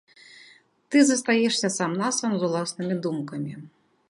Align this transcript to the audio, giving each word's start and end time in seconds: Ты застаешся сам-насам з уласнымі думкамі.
Ты 0.95 1.03
застаешся 1.09 1.69
сам-насам 1.77 2.31
з 2.37 2.43
уласнымі 2.49 2.95
думкамі. 3.05 3.53